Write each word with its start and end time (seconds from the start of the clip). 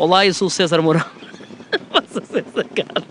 Olá, 0.00 0.24
eu 0.24 0.32
sou 0.32 0.48
o 0.48 0.50
César 0.50 0.80
Mourão. 0.80 1.04
Passa 1.92 2.24
ser 2.24 2.42
sacada. 2.54 3.06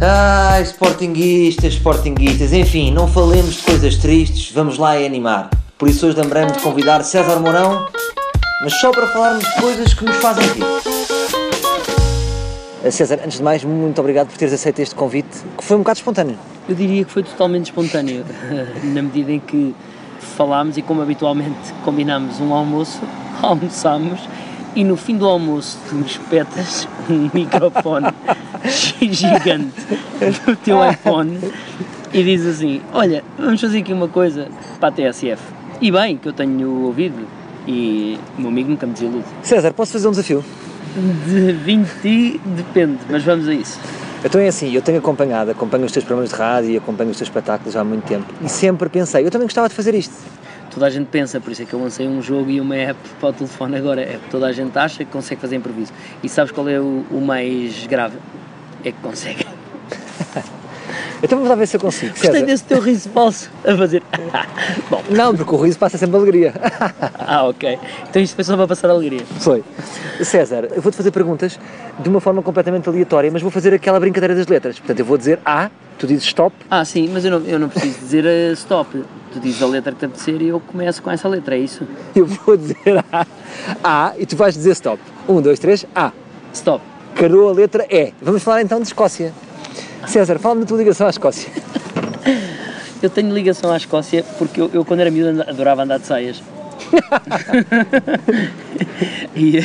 Ai, 0.00 0.62
sportinguistas, 0.62 1.74
sportinguistas, 1.74 2.54
enfim, 2.54 2.90
não 2.90 3.06
falemos 3.06 3.56
de 3.56 3.62
coisas 3.64 3.96
tristes, 3.96 4.50
vamos 4.50 4.78
lá 4.78 4.98
e 4.98 5.04
animar. 5.04 5.50
Por 5.76 5.90
isso 5.90 6.06
hoje 6.06 6.16
lembrei-me 6.16 6.52
de 6.52 6.58
convidar 6.60 7.04
César 7.04 7.38
Mourão, 7.38 7.86
mas 8.62 8.72
só 8.80 8.90
para 8.92 9.06
falarmos 9.08 9.44
de 9.44 9.60
coisas 9.60 9.92
que 9.92 10.06
nos 10.06 10.16
fazem 10.16 10.46
rir. 10.54 10.64
Eh, 12.82 12.90
César, 12.90 13.20
antes 13.22 13.36
de 13.36 13.44
mais, 13.44 13.62
muito 13.62 14.00
obrigado 14.00 14.28
por 14.28 14.38
teres 14.38 14.54
aceito 14.54 14.78
este 14.78 14.94
convite, 14.94 15.36
que 15.58 15.62
foi 15.62 15.76
um 15.76 15.80
bocado 15.80 15.98
espontâneo. 15.98 16.38
Eu 16.66 16.74
diria 16.74 17.04
que 17.04 17.10
foi 17.10 17.24
totalmente 17.24 17.66
espontâneo, 17.66 18.24
na 18.84 19.02
medida 19.02 19.32
em 19.32 19.40
que 19.40 19.74
falámos 20.18 20.78
e 20.78 20.82
como 20.82 21.02
habitualmente 21.02 21.74
combinámos 21.84 22.40
um 22.40 22.54
almoço, 22.54 23.02
almoçámos 23.42 24.20
e 24.74 24.82
no 24.82 24.96
fim 24.96 25.16
do 25.16 25.26
almoço 25.26 25.78
tu 25.88 25.94
me 25.94 26.06
espetas 26.06 26.88
um 27.08 27.30
microfone 27.34 28.08
gigante 29.00 29.74
no 30.46 30.56
teu 30.56 30.78
iPhone 30.88 31.38
e 32.12 32.22
dizes 32.22 32.56
assim, 32.56 32.80
olha, 32.92 33.24
vamos 33.38 33.60
fazer 33.60 33.78
aqui 33.78 33.92
uma 33.92 34.08
coisa 34.08 34.48
para 34.78 34.88
a 34.88 34.92
TSF. 34.92 35.42
E 35.80 35.90
bem, 35.90 36.16
que 36.16 36.28
eu 36.28 36.32
tenho 36.32 36.84
ouvido 36.84 37.26
e 37.66 38.18
o 38.38 38.40
meu 38.40 38.50
amigo 38.50 38.70
nunca 38.70 38.86
me 38.86 38.92
desilude. 38.92 39.24
César, 39.42 39.72
posso 39.72 39.92
fazer 39.92 40.06
um 40.06 40.12
desafio? 40.12 40.44
De 41.26 41.52
20 41.52 42.40
depende, 42.44 42.98
mas 43.10 43.24
vamos 43.24 43.48
a 43.48 43.54
isso. 43.54 43.78
Então 44.24 44.40
é 44.40 44.48
assim, 44.48 44.72
eu 44.72 44.80
tenho 44.80 44.98
acompanhado, 44.98 45.50
acompanho 45.50 45.84
os 45.84 45.92
teus 45.92 46.04
programas 46.04 46.30
de 46.30 46.36
rádio 46.36 46.70
e 46.70 46.76
acompanho 46.76 47.10
os 47.10 47.16
teus 47.18 47.28
espetáculos 47.28 47.76
há 47.76 47.84
muito 47.84 48.04
tempo 48.04 48.24
e 48.42 48.48
sempre 48.48 48.88
pensei, 48.88 49.26
eu 49.26 49.30
também 49.30 49.46
gostava 49.46 49.68
de 49.68 49.74
fazer 49.74 49.94
isto. 49.94 50.14
Toda 50.74 50.86
a 50.86 50.90
gente 50.90 51.06
pensa, 51.06 51.40
por 51.40 51.52
isso 51.52 51.62
é 51.62 51.64
que 51.64 51.72
eu 51.72 51.80
lancei 51.80 52.08
um 52.08 52.20
jogo 52.20 52.50
e 52.50 52.60
uma 52.60 52.74
app 52.74 52.98
para 53.20 53.28
o 53.28 53.32
telefone 53.32 53.76
agora. 53.76 54.00
É 54.00 54.18
toda 54.28 54.46
a 54.46 54.52
gente 54.52 54.76
acha 54.76 55.04
que 55.04 55.10
consegue 55.10 55.40
fazer 55.40 55.54
improviso. 55.54 55.92
E 56.20 56.28
sabes 56.28 56.50
qual 56.50 56.68
é 56.68 56.80
o, 56.80 57.06
o 57.12 57.20
mais 57.20 57.86
grave? 57.86 58.18
É 58.84 58.90
que 58.90 58.98
consegue. 59.00 59.46
Então 61.24 61.38
vamos 61.38 61.48
lá 61.48 61.54
ver 61.54 61.66
se 61.66 61.76
eu 61.76 61.80
consigo. 61.80 62.10
Gostei 62.12 62.32
César. 62.32 62.46
desse 62.46 62.64
teu 62.64 62.80
riso 62.80 63.08
falso 63.08 63.50
a 63.66 63.74
fazer. 63.76 64.02
Bom, 64.90 65.02
Não, 65.08 65.34
porque 65.34 65.54
o 65.54 65.58
riso 65.58 65.78
passa 65.78 65.96
sempre 65.96 66.16
alegria. 66.16 66.52
ah, 67.18 67.44
ok. 67.48 67.78
Então 68.10 68.20
isto 68.20 68.34
foi 68.34 68.44
só 68.44 68.54
para 68.56 68.66
passar 68.68 68.90
alegria. 68.90 69.22
Foi. 69.40 69.64
César, 70.22 70.68
eu 70.74 70.82
vou-te 70.82 70.96
fazer 70.96 71.10
perguntas 71.10 71.58
de 71.98 72.08
uma 72.10 72.20
forma 72.20 72.42
completamente 72.42 72.86
aleatória, 72.90 73.30
mas 73.32 73.40
vou 73.40 73.50
fazer 73.50 73.72
aquela 73.72 73.98
brincadeira 73.98 74.34
das 74.34 74.46
letras. 74.46 74.78
Portanto, 74.78 75.00
eu 75.00 75.04
vou 75.06 75.16
dizer 75.16 75.40
A, 75.46 75.70
tu 75.98 76.06
dizes 76.06 76.24
stop, 76.26 76.54
Ah, 76.70 76.84
sim, 76.84 77.08
mas 77.10 77.24
eu 77.24 77.30
não, 77.40 77.46
eu 77.48 77.58
não 77.58 77.70
preciso 77.70 77.98
dizer 78.00 78.26
eh, 78.26 78.52
stop. 78.52 79.02
Tu 79.32 79.40
dizes 79.40 79.62
a 79.62 79.66
letra 79.66 79.92
que 79.92 79.98
te 80.00 80.04
apetecer 80.04 80.42
e 80.42 80.48
eu 80.48 80.60
começo 80.60 81.02
com 81.02 81.10
essa 81.10 81.26
letra, 81.26 81.56
é 81.56 81.58
isso? 81.60 81.86
eu 82.14 82.26
vou 82.26 82.54
dizer 82.56 83.02
A, 83.10 83.26
A 83.82 84.12
e 84.18 84.26
tu 84.26 84.36
vais 84.36 84.54
dizer 84.54 84.72
stop. 84.72 85.00
Um, 85.26 85.40
dois, 85.40 85.58
três, 85.58 85.86
A. 85.94 86.12
Stop. 86.52 86.84
Carou 87.14 87.48
a 87.48 87.52
letra 87.52 87.86
E. 87.90 88.12
Vamos 88.20 88.42
falar 88.42 88.60
então 88.60 88.78
de 88.78 88.86
Escócia. 88.88 89.32
César, 90.06 90.38
fala-me 90.38 90.62
da 90.62 90.66
tua 90.66 90.78
ligação 90.78 91.06
à 91.06 91.10
Escócia. 91.10 91.50
Eu 93.02 93.10
tenho 93.10 93.34
ligação 93.34 93.70
à 93.70 93.76
Escócia 93.76 94.24
porque 94.38 94.60
eu, 94.60 94.70
eu 94.72 94.84
quando 94.84 95.00
era 95.00 95.10
miúdo 95.10 95.42
adorava 95.42 95.82
andar 95.82 95.98
de 95.98 96.06
saias. 96.06 96.42
e, 99.36 99.58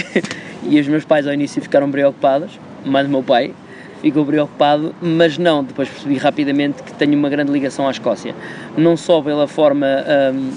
e 0.64 0.80
os 0.80 0.88
meus 0.88 1.06
pais 1.06 1.28
ao 1.28 1.34
início 1.34 1.62
ficaram 1.62 1.90
preocupados, 1.90 2.60
mais 2.86 3.08
o 3.08 3.10
meu 3.10 3.24
pai 3.24 3.54
ficou 4.02 4.26
preocupado, 4.26 4.96
mas 5.02 5.38
não, 5.38 5.64
depois 5.64 5.90
percebi 5.90 6.18
rapidamente 6.18 6.82
que 6.84 6.94
tenho 6.94 7.18
uma 7.18 7.30
grande 7.30 7.52
ligação 7.52 7.88
à 7.88 7.92
Escócia. 7.92 8.34
Não 8.78 8.96
só 8.96 9.22
pela 9.22 9.48
forma, 9.48 9.88
hum, 10.34 10.52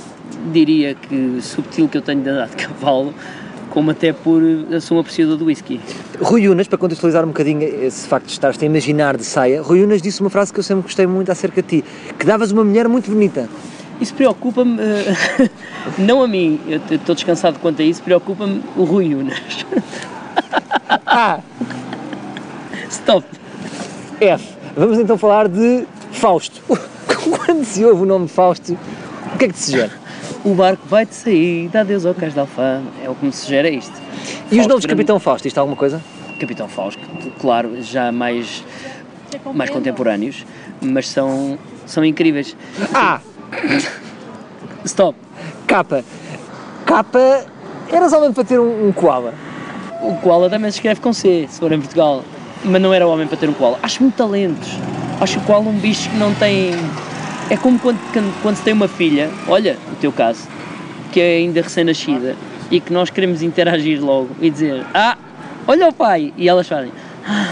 diria 0.53 0.95
que 0.95 1.39
subtil 1.41 1.89
que 1.89 1.99
eu 1.99 2.03
tenho 2.03 2.23
de 2.23 2.29
andar 2.29 2.49
de 2.49 2.57
cavalo, 2.57 3.13
como 3.73 3.91
até 3.91 4.13
por 4.13 4.43
sou 4.83 4.99
um 4.99 5.01
apreciador 5.01 5.37
do 5.37 5.47
whisky. 5.47 5.81
Rui 6.21 6.47
Unas, 6.47 6.69
para 6.69 6.77
contextualizar 6.77 7.25
um 7.25 7.29
bocadinho 7.29 7.63
esse 7.63 8.07
facto 8.07 8.27
de 8.27 8.33
estares 8.33 8.63
a 8.63 8.67
imaginar 8.67 9.17
de 9.17 9.25
saia, 9.25 9.63
Rui 9.63 9.83
Unas 9.83 10.03
disse 10.03 10.21
uma 10.21 10.29
frase 10.29 10.53
que 10.53 10.59
eu 10.59 10.63
sempre 10.63 10.83
gostei 10.83 11.07
muito 11.07 11.33
acerca 11.33 11.63
de 11.63 11.81
ti, 11.81 11.85
que 12.19 12.27
davas 12.27 12.53
uma 12.53 12.63
mulher 12.63 12.87
muito 12.87 13.11
bonita. 13.11 13.49
Isso 13.99 14.15
preocupa-me, 14.15 14.79
eh, 14.79 15.51
não 15.97 16.23
a 16.23 16.29
mim, 16.29 16.61
eu 16.69 16.97
estou 16.97 17.15
descansado 17.15 17.59
quanto 17.61 17.81
a 17.81 17.85
isso, 17.85 18.03
preocupa-me 18.03 18.63
o 18.77 18.85
Rui 18.85 19.15
Unas. 19.15 19.41
A, 21.07 21.41
Stop! 22.91 23.27
F. 24.21 24.55
Vamos 24.77 24.99
então 24.99 25.17
falar 25.17 25.49
de 25.49 25.87
Fausto. 26.13 26.61
Quando 27.47 27.65
se 27.65 27.85
ouve 27.85 28.03
o 28.03 28.05
nome 28.05 28.29
Fausto, 28.29 28.77
o 29.35 29.39
que 29.39 29.47
é 29.47 29.49
que 29.49 29.55
te 29.55 29.61
sugere? 29.61 30.02
O 30.45 30.55
barco 30.55 30.83
vai-te 30.89 31.15
sair, 31.15 31.69
dá 31.69 31.81
adeus 31.81 32.05
ao 32.05 32.15
cais 32.15 32.35
de 32.35 32.41
Alfama. 32.41 32.83
É 33.05 33.09
o 33.09 33.15
que 33.15 33.25
me 33.25 33.33
sugere 33.33 33.71
isto. 33.71 33.93
E 33.93 33.97
os 33.97 34.51
Fausto 34.57 34.69
novos 34.69 34.85
grande- 34.85 34.89
Capitão 34.99 35.21
Fausto, 35.21 35.47
isto 35.47 35.57
é 35.57 35.61
alguma 35.61 35.77
coisa? 35.77 36.03
Capitão 36.41 36.69
Fausto, 36.69 37.01
claro, 37.41 37.81
já 37.83 38.11
mais, 38.11 38.65
mais 39.55 39.71
contemporâneos, 39.71 40.45
mas 40.81 41.09
são, 41.09 41.57
são 41.87 42.05
incríveis. 42.05 42.57
A, 42.93 43.21
Stop! 44.85 45.17
capa. 45.67 46.05
Capa, 46.85 47.45
eras 47.91 48.13
homem 48.13 48.33
para 48.33 48.43
ter 48.45 48.59
um, 48.59 48.89
um 48.89 48.93
koala. 48.93 49.33
O 50.03 50.17
koala 50.17 50.51
também 50.51 50.71
se 50.73 50.79
escreve 50.79 51.01
com 51.01 51.13
C, 51.13 51.47
se 51.49 51.61
for 51.61 51.71
em 51.71 51.79
Portugal. 51.79 52.25
Mas 52.65 52.83
não 52.83 52.93
era 52.93 53.07
homem 53.07 53.27
para 53.29 53.37
ter 53.37 53.49
um 53.49 53.53
koala. 53.53 53.79
Acho 53.83 54.03
muito 54.03 54.17
talentos. 54.17 54.69
Acho 55.21 55.39
o 55.39 55.43
koala 55.43 55.69
um 55.69 55.79
bicho 55.79 56.11
que 56.11 56.17
não 56.17 56.35
tem. 56.35 56.73
É 57.51 57.57
como 57.57 57.79
quando, 57.79 57.99
quando, 58.43 58.57
se 58.57 58.63
tem 58.63 58.73
uma 58.73 58.89
filha, 58.89 59.31
olha, 59.47 59.77
o 59.93 59.97
teu 59.97 60.11
caso, 60.13 60.49
que 61.11 61.21
é 61.21 61.37
ainda 61.37 61.61
recém-nascida 61.61 62.37
e 62.71 62.81
que 62.81 62.93
nós 62.93 63.11
queremos 63.11 63.43
interagir 63.43 64.03
logo 64.03 64.31
e 64.41 64.49
dizer: 64.49 64.85
Ah, 64.95 65.17
olha 65.67 65.89
o 65.89 65.93
pai! 65.93 66.33
E 66.37 66.49
elas 66.49 66.67
fazem. 66.67 66.91
"Ah, 67.27 67.49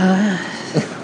ah", 0.00 0.38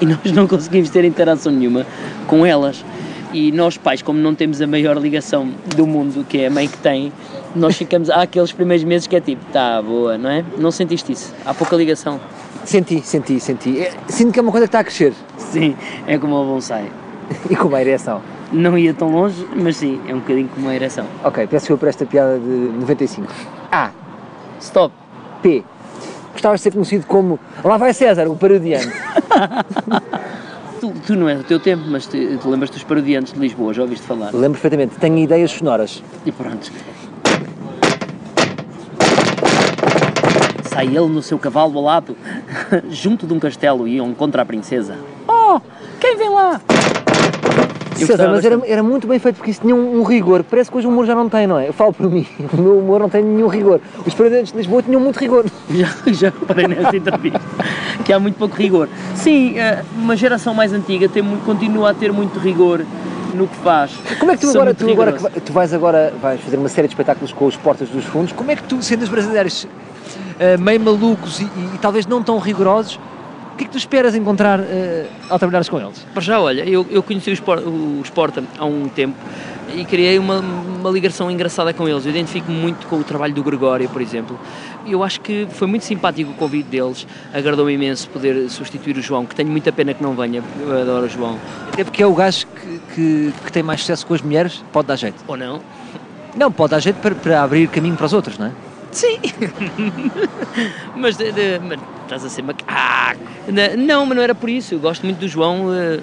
E 0.01 0.07
nós 0.07 0.33
não 0.33 0.47
conseguimos 0.47 0.91
ter 0.91 1.05
interação 1.05 1.53
nenhuma 1.53 1.87
com 2.27 2.45
elas. 2.45 2.85
E 3.33 3.51
nós, 3.53 3.77
pais, 3.77 4.03
como 4.03 4.19
não 4.19 4.35
temos 4.35 4.61
a 4.61 4.67
maior 4.67 4.97
ligação 4.97 5.51
do 5.75 5.87
mundo, 5.87 6.25
que 6.29 6.39
é 6.39 6.47
a 6.47 6.51
mãe 6.51 6.69
que 6.69 6.79
tem, 6.79 7.13
nós 7.55 7.77
ficamos. 7.77 8.11
Há 8.11 8.23
aqueles 8.23 8.53
primeiros 8.53 8.85
meses 8.85 9.07
que 9.07 9.17
é 9.17 9.21
tipo, 9.21 9.45
tá 9.53 9.81
boa, 9.83 10.19
não 10.19 10.31
é? 10.31 10.45
Não 10.59 10.71
sentiste 10.71 11.13
isso? 11.13 11.33
Há 11.45 11.55
pouca 11.55 11.75
ligação. 11.77 12.21
Senti, 12.65 13.01
senti, 13.05 13.39
senti. 13.41 13.81
É, 13.81 13.93
sinto 14.09 14.33
que 14.33 14.39
é 14.39 14.43
uma 14.43 14.51
coisa 14.53 14.67
que 14.67 14.69
está 14.69 14.81
a 14.81 14.85
crescer. 14.85 15.13
Sim, 15.37 15.77
é 16.07 16.19
como 16.19 16.35
o 16.35 16.45
bonsai. 16.45 16.91
E 17.51 17.57
com 17.57 17.69
uma 17.69 17.81
ereção. 17.81 18.21
Não 18.53 18.79
ia 18.79 18.95
tão 18.95 19.11
longe, 19.11 19.47
mas 19.57 19.77
sim, 19.77 20.01
é 20.07 20.15
um 20.15 20.21
bocadinho 20.21 20.49
como 20.49 20.69
a 20.69 20.75
ereção. 20.75 21.07
Ok, 21.25 21.47
peço 21.47 21.73
eu 21.73 21.79
por 21.79 21.89
esta 21.89 22.07
piada 22.07 22.39
de 22.39 22.47
95. 22.47 23.33
A, 23.71 23.91
Stop! 24.61 24.95
P. 25.43 25.63
Gostavas 26.33 26.61
de 26.61 26.65
ser 26.65 26.71
conhecido 26.73 27.07
como 27.07 27.39
Lá 27.63 27.77
vai 27.77 27.93
César, 27.93 28.27
o 28.29 28.37
parodiante. 28.37 28.89
Tu, 30.81 30.93
tu 31.07 31.17
não 31.17 31.27
é 31.29 31.37
do 31.37 31.45
teu 31.45 31.59
tempo, 31.59 31.85
mas 31.87 32.05
te, 32.07 32.37
te 32.37 32.47
lembras 32.47 32.69
dos 32.69 32.83
parodiantes 32.83 33.33
de 33.33 33.39
Lisboa, 33.39 33.73
já 33.73 33.81
ouviste 33.81 34.05
falar? 34.05 34.35
Lembro 34.35 34.61
perfeitamente, 34.61 34.97
tenho 34.97 35.17
ideias 35.17 35.51
sonoras. 35.51 36.03
E 36.27 36.33
pronto. 36.33 36.71
Sai 40.65 40.89
ele 40.89 41.09
no 41.09 41.23
seu 41.23 41.39
cavalo 41.39 41.79
alado, 41.79 42.15
junto 42.91 43.27
de 43.27 43.33
um 43.33 43.39
castelo 43.39 43.89
e 43.89 43.95
iam 43.95 44.13
contra 44.13 44.43
a 44.43 44.45
princesa. 44.45 44.99
Oh, 45.27 45.59
quem 45.99 46.19
vem 46.19 46.29
lá? 46.29 46.61
César, 48.07 48.29
mas 48.31 48.45
era, 48.45 48.61
era 48.67 48.83
muito 48.83 49.07
bem 49.07 49.19
feito 49.19 49.37
porque 49.37 49.51
isso 49.51 49.61
tinha 49.61 49.75
um, 49.75 50.01
um 50.01 50.03
rigor. 50.03 50.45
Parece 50.45 50.71
que 50.71 50.77
hoje 50.77 50.87
o 50.87 50.91
humor 50.91 51.07
já 51.07 51.15
não 51.15 51.29
tem, 51.29 51.47
não 51.47 51.59
é? 51.59 51.69
Eu 51.69 51.73
falo 51.73 51.93
por 51.93 52.11
mim, 52.11 52.27
o 52.53 52.57
meu 52.61 52.79
humor 52.79 53.01
não 53.01 53.09
tem 53.09 53.23
nenhum 53.23 53.49
rigor. 53.49 53.81
Os 54.07 54.15
parodiantes 54.15 54.53
de 54.53 54.59
Lisboa 54.59 54.83
tinham 54.83 55.01
muito 55.01 55.19
rigor. 55.19 55.45
Já, 55.71 55.89
já 56.13 56.29
reparei 56.29 56.69
nessa 56.69 56.97
entrevista 56.97 57.41
que 58.05 58.13
há 58.13 58.19
muito 58.21 58.37
pouco 58.37 58.55
rigor. 58.57 58.89
Sim, 59.15 59.59
eh, 59.59 59.83
uma 59.97 60.15
geração 60.17 60.53
mais 60.55 60.73
antiga 60.73 61.09
tem, 61.09 61.23
muito- 61.23 61.45
continua 61.45 61.91
a 61.91 61.95
ter 61.95 62.13
muito 62.13 62.39
rigor 62.39 62.85
no 63.35 63.49
que 63.49 63.57
faz. 63.57 63.91
Como 64.21 64.31
é 64.31 64.35
que 64.37 64.43
tu 64.43 64.47
São 64.53 64.61
agora, 64.63 64.75
tu, 64.75 64.89
agora 64.91 65.13
tu 65.45 65.53
vais 65.53 65.73
agora 65.75 66.13
vais 66.23 66.41
fazer 66.41 66.57
uma 66.57 66.69
série 66.69 66.87
de 66.87 66.95
espetáculos 66.95 67.33
com 67.33 67.47
os 67.47 67.57
Portas 67.57 67.89
dos 67.89 68.05
Fundos, 68.05 68.33
como 68.33 68.51
é 68.51 68.57
que 68.57 68.63
tu, 68.63 68.81
sendo 68.83 69.03
os 69.03 69.09
brasileiros 69.09 69.67
eh, 70.39 70.57
meio 70.57 70.79
malucos 70.81 71.41
e, 71.41 71.45
e- 71.45 71.47
e 71.75 71.79
talvez 71.81 72.07
não 72.07 72.23
tão 72.23 72.39
rigorosos, 72.39 73.01
o 73.55 73.57
que 73.57 73.63
é 73.63 73.67
que 73.69 73.73
tu 73.73 73.79
esperas 73.79 74.17
encontrar 74.17 74.59
eh, 74.59 75.07
ao 75.31 75.39
trabalhares 75.39 75.69
com 75.69 75.81
eles? 75.81 76.05
Para 76.13 76.21
já, 76.21 76.41
olha, 76.41 76.69
eu, 76.69 76.85
eu 76.91 77.05
conheci 77.05 77.31
o 77.31 77.33
Sport, 77.35 77.63
o 77.65 78.01
Sporta 78.03 78.43
há 78.59 78.65
um 78.65 78.89
tempo 78.89 79.17
e 79.73 79.85
criei 79.85 80.19
uma, 80.19 80.41
uma 80.41 80.91
ligação 80.91 81.31
engraçada 81.31 81.73
com 81.73 81.89
eles. 81.89 82.05
Eu 82.05 82.11
identifico-me 82.11 82.59
muito 82.59 82.85
com 82.89 82.97
o 82.97 83.05
trabalho 83.05 83.33
do 83.33 83.45
Gregório, 83.45 83.89
por 83.89 84.03
exemplo. 84.03 84.37
Eu 84.85 85.05
acho 85.05 85.21
que 85.21 85.47
foi 85.51 85.69
muito 85.69 85.85
simpático 85.85 86.33
o 86.33 86.35
convite 86.35 86.69
deles, 86.69 87.07
agradou-me 87.33 87.73
imenso 87.73 88.11
poder 88.11 88.51
substituir 88.51 88.97
o 88.97 89.01
João, 89.01 89.25
que 89.25 89.37
tenho 89.37 89.49
muita 89.49 89.71
pena 89.71 89.95
que 89.95 90.03
não 90.03 90.17
venha, 90.17 90.43
eu 90.61 90.83
adoro 90.83 91.07
o 91.07 91.09
João. 91.09 91.39
Até 91.73 91.85
porque 91.85 92.03
é 92.03 92.07
o 92.07 92.13
gajo 92.13 92.49
que, 92.49 92.81
que, 92.93 93.33
que 93.45 93.53
tem 93.53 93.63
mais 93.63 93.83
sucesso 93.83 94.05
com 94.05 94.15
as 94.15 94.21
mulheres, 94.21 94.65
pode 94.73 94.89
dar 94.89 94.97
jeito. 94.97 95.25
Ou 95.29 95.37
não? 95.37 95.61
Não, 96.37 96.51
pode 96.51 96.73
dar 96.73 96.81
jeito 96.81 96.97
para, 96.97 97.15
para 97.15 97.41
abrir 97.41 97.69
caminho 97.69 97.95
para 97.95 98.07
os 98.07 98.13
outros, 98.13 98.37
não 98.37 98.49
é? 98.49 98.51
Sim! 98.95 99.19
mas, 100.95 101.17
de- 101.17 101.33
de- 101.33 101.59
mas 101.61 101.81
estás 102.05 102.25
a 102.25 102.29
ser 102.31 102.43
macaco. 102.43 102.65
Ah, 102.69 103.15
não, 103.77 104.07
mas 104.07 104.17
não 104.17 104.23
era 104.23 104.35
por 104.35 104.49
isso. 104.49 104.75
Eu 104.75 104.81
gosto 104.81 105.05
muito 105.05 105.19
do 105.19 105.29
João. 105.29 105.67
eh, 105.75 106.01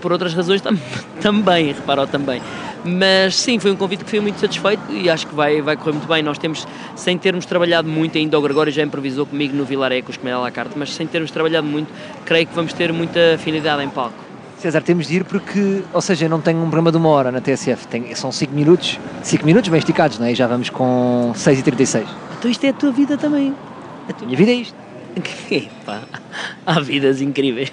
por 0.00 0.10
outras 0.12 0.34
razões 0.34 0.60
tam 0.60 0.76
também, 1.22 1.72
reparou 1.72 2.06
também. 2.06 2.42
Mas 2.84 3.34
sim, 3.36 3.58
foi 3.58 3.70
um 3.70 3.76
convite 3.76 4.04
que 4.04 4.10
fui 4.10 4.20
muito 4.20 4.38
satisfeito 4.40 4.82
e 4.90 5.08
acho 5.08 5.26
que 5.26 5.34
vai, 5.34 5.62
vai 5.62 5.76
correr 5.76 5.92
muito 5.92 6.08
bem. 6.08 6.22
Nós 6.22 6.36
temos, 6.38 6.66
sem 6.94 7.16
termos 7.16 7.46
trabalhado 7.46 7.88
muito 7.88 8.18
ainda, 8.18 8.38
o 8.38 8.42
Gregório 8.42 8.72
já 8.72 8.82
improvisou 8.82 9.24
comigo 9.24 9.56
no 9.56 9.64
Vilarecos, 9.64 10.16
com 10.16 10.28
a 10.28 10.38
la 10.38 10.50
carte, 10.50 10.72
mas 10.76 10.92
sem 10.94 11.06
termos 11.06 11.30
trabalhado 11.30 11.66
muito, 11.66 11.88
creio 12.26 12.46
que 12.46 12.54
vamos 12.54 12.72
ter 12.72 12.92
muita 12.92 13.34
afinidade 13.36 13.82
em 13.82 13.88
palco. 13.88 14.27
César, 14.60 14.82
temos 14.82 15.06
de 15.06 15.16
ir 15.16 15.24
porque, 15.24 15.82
ou 15.92 16.00
seja, 16.00 16.26
eu 16.26 16.28
não 16.28 16.40
tenho 16.40 16.58
um 16.58 16.62
programa 16.62 16.90
de 16.90 16.96
uma 16.96 17.08
hora 17.10 17.30
na 17.30 17.40
TSF, 17.40 17.86
tem, 17.86 18.12
são 18.16 18.32
5 18.32 18.52
minutos, 18.52 18.98
5 19.22 19.46
minutos 19.46 19.68
bem 19.70 19.78
esticados, 19.78 20.18
não 20.18 20.26
é? 20.26 20.32
E 20.32 20.34
já 20.34 20.48
vamos 20.48 20.68
com 20.68 21.32
6h36. 21.36 22.04
Então 22.38 22.50
isto 22.50 22.64
é 22.64 22.70
a 22.70 22.72
tua 22.72 22.90
vida 22.90 23.16
também. 23.16 23.54
A 24.08 24.12
tua... 24.12 24.26
minha 24.26 24.36
vida 24.36 24.50
é 24.50 24.54
isto. 24.54 24.74
Epá, 25.50 26.02
há 26.66 26.80
vidas 26.80 27.20
incríveis. 27.20 27.72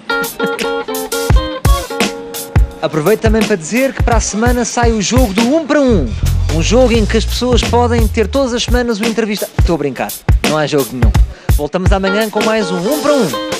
Aproveito 2.80 3.20
também 3.20 3.42
para 3.42 3.56
dizer 3.56 3.92
que 3.92 4.02
para 4.04 4.18
a 4.18 4.20
semana 4.20 4.64
sai 4.64 4.92
o 4.92 5.02
jogo 5.02 5.34
do 5.34 5.56
1 5.56 5.66
para 5.66 5.80
1. 5.80 6.08
Um 6.54 6.62
jogo 6.62 6.92
em 6.92 7.04
que 7.04 7.16
as 7.16 7.24
pessoas 7.24 7.62
podem 7.62 8.06
ter 8.06 8.28
todas 8.28 8.54
as 8.54 8.62
semanas 8.62 9.00
uma 9.00 9.08
entrevista. 9.08 9.48
Estou 9.58 9.74
a 9.74 9.78
brincar, 9.78 10.12
não 10.48 10.56
há 10.56 10.68
jogo 10.68 10.86
nenhum. 10.92 11.10
Voltamos 11.56 11.90
amanhã 11.90 12.30
com 12.30 12.44
mais 12.44 12.70
um 12.70 12.78
1 12.78 13.02
para 13.02 13.12
1. 13.12 13.55